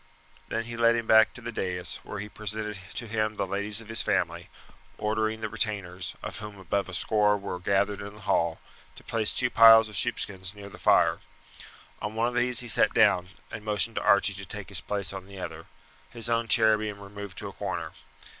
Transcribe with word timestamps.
Then 0.47 0.63
he 0.63 0.75
led 0.75 0.95
him 0.95 1.05
back 1.05 1.31
to 1.35 1.41
the 1.41 1.51
dais, 1.51 1.99
where 2.01 2.17
he 2.17 2.27
presented 2.27 2.79
to 2.95 3.05
him 3.05 3.35
the 3.35 3.45
ladies 3.45 3.81
of 3.81 3.87
his 3.87 4.01
family, 4.01 4.49
ordering 4.97 5.41
the 5.41 5.47
retainers, 5.47 6.15
of 6.23 6.39
whom 6.39 6.57
about 6.57 6.89
a 6.89 6.93
score 6.95 7.37
were 7.37 7.59
gathered 7.59 8.01
in 8.01 8.15
the 8.15 8.21
hall, 8.21 8.59
to 8.95 9.03
place 9.03 9.31
two 9.31 9.51
piles 9.51 9.89
of 9.89 9.95
sheepskins 9.95 10.55
near 10.55 10.69
the 10.69 10.79
fire. 10.79 11.19
On 12.01 12.15
one 12.15 12.27
of 12.29 12.33
these 12.33 12.61
he 12.61 12.67
sat 12.67 12.95
down, 12.95 13.27
and 13.51 13.63
motioned 13.63 13.97
to 13.97 14.01
Archie 14.01 14.33
to 14.33 14.45
take 14.47 14.69
his 14.69 14.81
place 14.81 15.13
on 15.13 15.27
the 15.27 15.37
other 15.39 15.67
his 16.09 16.31
own 16.31 16.47
chair 16.47 16.79
being 16.79 16.99
removed 16.99 17.37
to 17.37 17.47
a 17.47 17.53
corner. 17.53 17.91